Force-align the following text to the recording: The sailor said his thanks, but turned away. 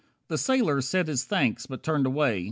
The 0.29 0.37
sailor 0.39 0.81
said 0.81 1.07
his 1.07 1.25
thanks, 1.25 1.67
but 1.67 1.83
turned 1.83 2.07
away. 2.07 2.39